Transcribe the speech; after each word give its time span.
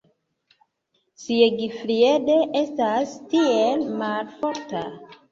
Siegfried 1.23 2.31
estas 2.61 3.13
tiel 3.33 3.83
malforta. 3.99 4.83